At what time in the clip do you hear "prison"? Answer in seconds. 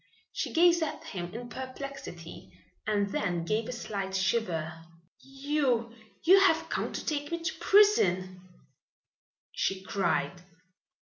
7.59-8.41